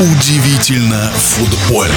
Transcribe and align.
Удивительно 0.00 1.10
футбольно. 1.16 1.92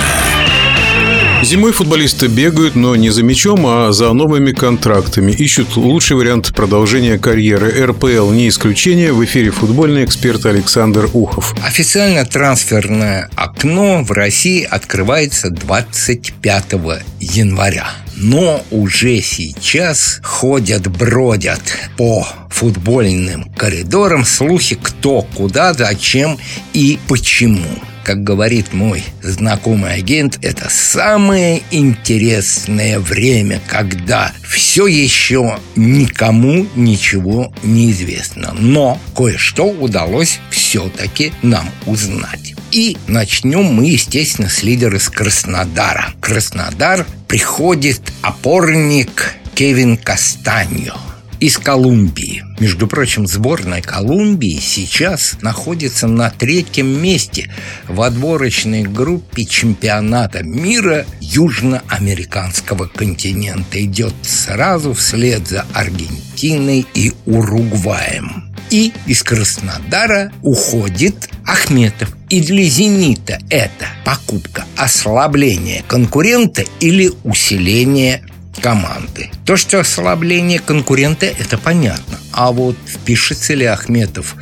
Зимой 1.44 1.72
футболисты 1.72 2.26
бегают, 2.26 2.76
но 2.76 2.96
не 2.96 3.12
за 3.12 3.22
мячом, 3.22 3.64
а 3.68 3.92
за 3.92 4.12
новыми 4.14 4.54
контрактами. 4.54 5.32
Ищут 5.32 5.78
лучший 5.78 6.18
вариант 6.18 6.52
продолжения 6.56 7.20
карьеры. 7.20 7.86
РПЛ 7.86 8.32
не 8.32 8.50
исключение. 8.50 9.14
В 9.14 9.24
эфире 9.26 9.52
футбольный 9.52 10.04
эксперт 10.04 10.48
Александр 10.48 11.12
Ухов. 11.14 11.54
Официально 11.64 12.26
трансферное 12.26 13.30
окно 13.36 14.04
в 14.04 14.12
России 14.12 14.64
открывается 14.64 15.52
25 15.52 16.74
января. 17.20 17.88
Но 18.16 18.64
уже 18.72 19.22
сейчас 19.22 20.22
ходят, 20.24 20.88
бродят 20.88 21.62
по 21.98 22.28
футбольным 22.50 23.52
коридорам 23.56 24.26
слухи 24.26 24.76
кто, 24.82 25.22
куда, 25.22 25.74
зачем 25.74 26.40
и 26.74 26.98
почему 27.08 27.62
как 28.04 28.24
говорит 28.24 28.74
мой 28.74 29.04
знакомый 29.22 29.94
агент, 29.94 30.40
это 30.42 30.70
самое 30.70 31.64
интересное 31.72 33.00
время, 33.00 33.62
когда 33.68 34.32
все 34.44 34.88
еще 34.88 35.60
никому 35.76 36.68
ничего 36.76 37.54
не 37.64 37.92
известно. 37.92 38.54
Но 38.58 39.00
кое-что 39.16 39.66
удалось 39.66 40.40
все-таки 40.50 41.34
нам 41.42 41.70
узнать. 41.86 42.56
И 42.72 42.98
начнем 43.08 43.64
мы, 43.64 43.86
естественно, 43.88 44.50
с 44.50 44.64
лидера 44.64 44.98
из 44.98 45.10
Краснодара. 45.10 46.14
Краснодар 46.22 47.06
приходит 47.28 48.02
опорник 48.22 49.36
Кевин 49.56 49.98
Кастаньо– 49.98 50.96
из 51.42 51.58
Колумбии. 51.58 52.46
Между 52.60 52.88
прочим, 52.88 53.28
сборная 53.28 53.82
Колумбии 53.82 54.60
сейчас 54.62 55.38
находится 55.42 56.08
на 56.08 56.30
третьем 56.30 57.02
месте 57.02 57.52
в 57.88 58.02
отборочной 58.02 58.84
группе 58.84 59.46
чемпионата 59.46 60.44
мира 60.44 61.06
южноамериканского 61.20 62.86
континента. 62.86 63.84
Идет 63.84 64.14
сразу 64.22 64.94
вслед 64.94 65.48
за 65.48 65.66
Аргентиной 65.74 66.86
и 66.94 67.12
Уругваем. 67.26 68.54
И 68.70 68.94
из 69.08 69.24
Краснодара 69.24 70.32
уходит 70.44 71.28
Ахметов. 71.46 72.16
И 72.30 72.40
для 72.40 72.64
«Зенита» 72.64 73.40
это 73.50 73.88
покупка 74.06 74.66
ослабления 74.78 75.84
конкурента 75.88 76.64
или 76.80 77.12
усиление 77.24 78.24
команды. 78.60 79.30
То, 79.46 79.58
что 79.58 79.80
ослабление 79.80 80.60
конкурента, 80.60 81.26
это 81.26 81.58
понятно. 81.58 82.20
А 82.32 82.52
вот 82.52 82.78
впишется 82.86 83.54
ли 83.54 83.66
Ахметов 83.66 84.36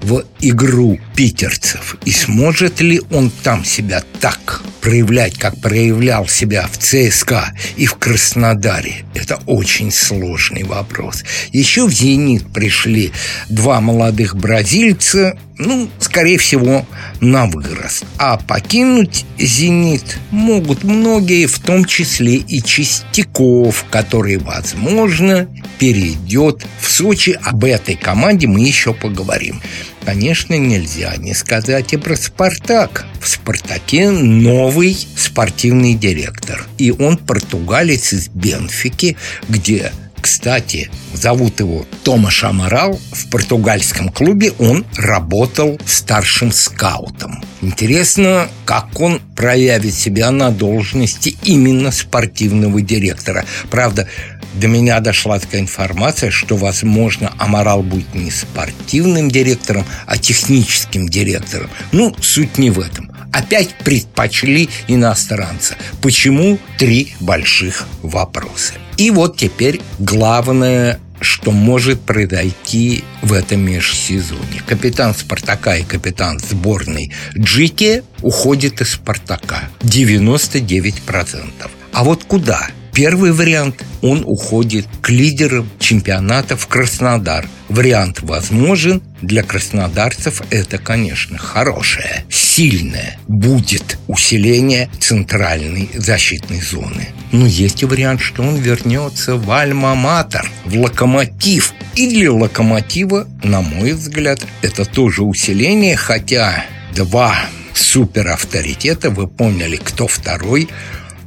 в 0.00 0.24
игру 0.40 0.98
питерцев 1.16 1.96
и 2.04 2.12
сможет 2.12 2.80
ли 2.80 3.00
он 3.10 3.30
там 3.30 3.64
себя 3.64 4.02
так 4.20 4.62
проявлять, 4.80 5.36
как 5.36 5.60
проявлял 5.60 6.28
себя 6.28 6.66
в 6.66 6.78
ЦСКА 6.78 7.52
и 7.76 7.86
в 7.86 7.96
Краснодаре, 7.96 9.04
это 9.14 9.40
очень 9.46 9.90
сложный 9.90 10.62
вопрос. 10.62 11.24
Еще 11.52 11.86
в 11.86 11.92
«Зенит» 11.92 12.52
пришли 12.52 13.12
два 13.48 13.80
молодых 13.80 14.36
бразильца, 14.36 15.36
ну, 15.58 15.90
скорее 15.98 16.38
всего, 16.38 16.86
на 17.20 17.46
вырост. 17.46 18.04
А 18.16 18.38
покинуть 18.38 19.24
«Зенит» 19.38 20.18
могут 20.30 20.84
многие, 20.84 21.46
в 21.46 21.58
том 21.58 21.84
числе 21.84 22.36
и 22.36 22.62
Чистяков, 22.62 23.84
который, 23.90 24.36
возможно, 24.36 25.48
перейдет 25.78 26.64
в 26.80 26.88
Сочи. 26.88 27.38
Об 27.42 27.64
этой 27.64 27.96
команде 27.96 28.46
мы 28.46 28.60
еще 28.60 28.94
поговорим. 28.94 29.60
Конечно, 30.04 30.54
нельзя 30.54 31.14
не 31.16 31.34
сказать 31.34 31.92
и 31.92 31.96
про 31.96 32.16
«Спартак». 32.16 33.04
В 33.20 33.28
«Спартаке» 33.28 34.10
новый 34.10 34.96
спортивный 35.16 35.94
директор. 35.94 36.66
И 36.78 36.92
он 36.92 37.16
португалец 37.16 38.12
из 38.12 38.28
Бенфики, 38.28 39.16
где 39.48 39.92
кстати, 40.20 40.90
зовут 41.14 41.60
его 41.60 41.86
Томаш 42.04 42.44
Амарал. 42.44 42.98
В 43.12 43.30
португальском 43.30 44.08
клубе 44.08 44.52
он 44.58 44.84
работал 44.96 45.80
старшим 45.86 46.52
скаутом. 46.52 47.42
Интересно, 47.60 48.48
как 48.64 49.00
он 49.00 49.20
проявит 49.36 49.94
себя 49.94 50.30
на 50.30 50.50
должности 50.50 51.36
именно 51.44 51.90
спортивного 51.90 52.80
директора. 52.80 53.44
Правда, 53.70 54.08
до 54.54 54.66
меня 54.66 55.00
дошла 55.00 55.38
такая 55.38 55.60
информация, 55.60 56.30
что, 56.30 56.56
возможно, 56.56 57.32
Амарал 57.38 57.82
будет 57.82 58.14
не 58.14 58.30
спортивным 58.30 59.30
директором, 59.30 59.84
а 60.06 60.18
техническим 60.18 61.08
директором. 61.08 61.70
Ну, 61.92 62.14
суть 62.20 62.58
не 62.58 62.70
в 62.70 62.80
этом. 62.80 63.12
Опять 63.32 63.74
предпочли 63.84 64.68
иностранца. 64.88 65.76
Почему? 66.00 66.58
Три 66.78 67.14
больших 67.20 67.86
вопроса. 68.02 68.74
И 68.98 69.10
вот 69.10 69.36
теперь 69.38 69.80
главное 69.98 71.00
что 71.20 71.50
может 71.50 72.00
произойти 72.00 73.02
в 73.22 73.32
этом 73.32 73.60
межсезонье. 73.60 74.62
Капитан 74.64 75.14
«Спартака» 75.14 75.76
и 75.76 75.82
капитан 75.82 76.38
сборной 76.38 77.12
Джики 77.36 78.04
уходят 78.22 78.80
из 78.80 78.92
«Спартака». 78.92 79.68
99%. 79.80 81.50
А 81.92 82.04
вот 82.04 82.22
куда? 82.22 82.68
Первый 82.92 83.32
вариант– 83.32 83.84
он 84.02 84.22
уходит 84.24 84.86
к 85.02 85.10
лидерам 85.10 85.68
чемпионата 85.78 86.56
в 86.56 86.66
Краснодар. 86.66 87.48
Вариант 87.68 88.22
возможен. 88.22 89.02
Для 89.22 89.42
краснодарцев 89.42 90.42
это, 90.50 90.78
конечно, 90.78 91.38
хорошее, 91.38 92.24
сильное. 92.30 93.18
Будет 93.26 93.98
усиление 94.06 94.88
центральной 95.00 95.90
защитной 95.94 96.60
зоны. 96.60 97.08
Но 97.32 97.46
есть 97.46 97.82
и 97.82 97.86
вариант, 97.86 98.20
что 98.20 98.42
он 98.42 98.56
вернется 98.56 99.36
в 99.36 99.50
Альма-Матер, 99.50 100.46
в 100.64 100.76
Локомотив. 100.78 101.72
И 101.94 102.08
для 102.08 102.32
Локомотива, 102.32 103.26
на 103.42 103.60
мой 103.60 103.92
взгляд, 103.92 104.40
это 104.62 104.84
тоже 104.84 105.22
усиление, 105.22 105.96
хотя 105.96 106.64
два 106.94 107.34
суперавторитета, 107.74 109.10
вы 109.10 109.26
поняли, 109.26 109.76
кто 109.76 110.06
второй– 110.06 110.68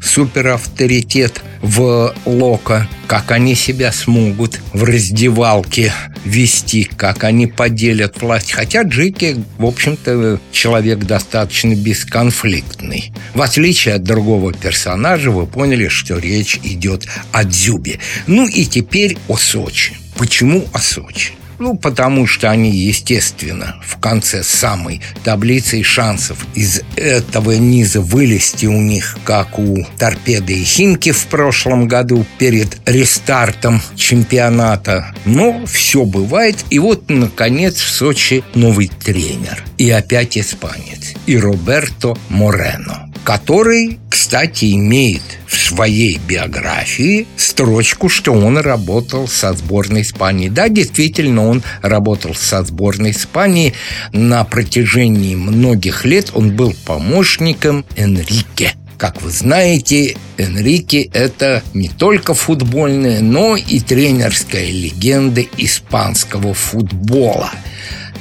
суперавторитет 0.02 1.42
в 1.62 2.14
Лока, 2.26 2.90
как 3.08 3.32
они 3.32 3.56
себя 3.56 3.92
смогут 3.92 4.60
в 4.74 4.84
раздевалке 4.84 5.94
вести, 6.26 6.84
как 6.84 7.24
они 7.24 7.48
поделят 7.48 8.22
власть. 8.22 8.52
Хотя 8.52 8.84
Джеки, 8.84 9.44
в 9.58 9.66
общем-то, 9.66 10.40
человек 10.52 11.00
достаточно 11.00 11.76
бесконфликтный. 11.76 13.12
В 13.34 13.42
отличие 13.42 13.96
от 13.96 14.04
другого 14.04 14.54
персонажа, 14.54 15.32
вы 15.32 15.46
поняли, 15.46 15.88
что 15.88 16.18
речь 16.18 16.60
идет 16.64 17.08
о 17.32 17.44
Дзюбе. 17.44 18.00
Ну 18.28 18.48
и 18.48 18.66
теперь 18.66 19.18
о 19.28 19.38
Сочи. 19.38 19.94
Почему 20.18 20.68
о 20.74 20.80
Сочи? 20.80 21.34
Ну, 21.62 21.78
потому 21.78 22.26
что 22.26 22.50
они, 22.50 22.72
естественно, 22.72 23.76
в 23.86 24.00
конце 24.00 24.42
самой 24.42 25.00
таблицы 25.24 25.84
шансов 25.84 26.40
из 26.56 26.82
этого 26.96 27.52
низа 27.52 28.02
вылезти 28.02 28.66
у 28.66 28.82
них, 28.82 29.16
как 29.26 29.60
у 29.60 29.86
торпеды 30.00 30.54
и 30.54 30.64
Химки 30.64 31.12
в 31.12 31.28
прошлом 31.28 31.88
году 31.88 32.26
перед 32.40 32.80
рестартом 32.90 33.80
чемпионата. 33.96 35.14
Но 35.26 35.64
все 35.68 36.04
бывает. 36.04 36.66
И 36.72 36.80
вот, 36.80 37.12
наконец, 37.12 37.76
в 37.76 37.92
Сочи 37.92 38.44
новый 38.56 38.88
тренер. 38.88 39.64
И 39.78 39.88
опять 39.92 40.40
испанец. 40.40 41.14
И 41.28 41.38
Роберто 41.38 42.18
Морено 42.30 43.12
который, 43.24 44.00
кстати, 44.32 44.74
имеет 44.76 45.24
в 45.46 45.58
своей 45.58 46.18
биографии 46.18 47.28
строчку, 47.36 48.08
что 48.08 48.32
он 48.32 48.58
работал 48.60 49.28
со 49.28 49.52
сборной 49.52 50.04
Испании. 50.04 50.48
Да, 50.48 50.70
действительно, 50.70 51.50
он 51.50 51.62
работал 51.82 52.34
со 52.34 52.64
сборной 52.64 53.12
Испании 53.12 53.74
на 54.14 54.46
протяжении 54.46 55.36
многих 55.36 56.06
лет. 56.06 56.32
Он 56.34 56.56
был 56.56 56.74
помощником 56.86 57.84
Энрике. 57.98 58.74
Как 58.98 59.22
вы 59.22 59.32
знаете, 59.32 60.16
Энрике– 60.38 61.02
это 61.14 61.62
не 61.74 61.90
только 61.90 62.34
футбольная, 62.34 63.20
но 63.20 63.58
и 63.58 63.82
тренерская 63.82 64.72
легенда 64.72 65.44
испанского 65.58 66.54
футбола. 66.54 67.52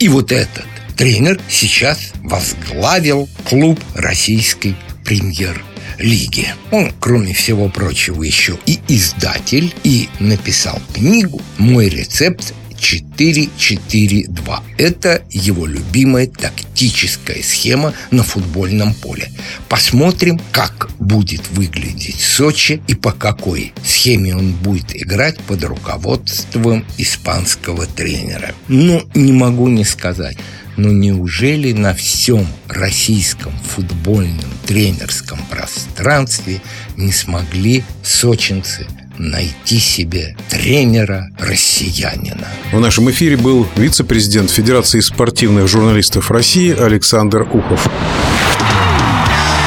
И 0.00 0.08
вот 0.08 0.32
этот 0.32 0.64
тренер 0.96 1.40
сейчас 1.48 2.12
возглавил 2.24 3.28
клуб 3.48 3.78
российской 3.94 4.74
премьер-лиги. 5.04 6.48
Он, 6.72 6.92
кроме 6.98 7.34
всего 7.34 7.68
прочего, 7.68 8.24
еще 8.24 8.58
и 8.66 8.80
издатель, 8.88 9.72
и 9.84 10.08
написал 10.18 10.80
книгу 10.92 11.40
«Мой 11.58 11.88
рецепт 11.88 12.52
4-4-2. 12.84 14.60
Это 14.76 15.22
его 15.30 15.66
любимая 15.66 16.26
тактическая 16.26 17.42
схема 17.42 17.94
на 18.10 18.22
футбольном 18.22 18.94
поле. 18.94 19.30
Посмотрим, 19.68 20.40
как 20.52 20.90
будет 20.98 21.48
выглядеть 21.50 22.20
Сочи 22.20 22.82
и 22.86 22.94
по 22.94 23.12
какой 23.12 23.72
схеме 23.84 24.36
он 24.36 24.52
будет 24.52 24.94
играть 24.94 25.38
под 25.38 25.64
руководством 25.64 26.84
испанского 26.98 27.86
тренера. 27.86 28.54
Ну, 28.68 29.02
не 29.14 29.32
могу 29.32 29.68
не 29.68 29.84
сказать. 29.84 30.36
Но 30.76 30.90
неужели 30.90 31.72
на 31.72 31.94
всем 31.94 32.46
российском 32.66 33.52
футбольном 33.60 34.50
тренерском 34.66 35.38
пространстве 35.48 36.60
не 36.96 37.12
смогли 37.12 37.84
сочинцы 38.02 38.86
найти 39.18 39.78
себе 39.78 40.36
тренера-россиянина. 40.50 42.46
В 42.72 42.80
нашем 42.80 43.10
эфире 43.10 43.36
был 43.36 43.66
вице-президент 43.76 44.50
Федерации 44.50 45.00
спортивных 45.00 45.68
журналистов 45.68 46.30
России 46.30 46.74
Александр 46.74 47.42
Ухов. 47.42 47.88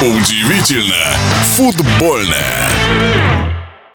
Удивительно 0.01 1.17
футбольное. 1.55 2.69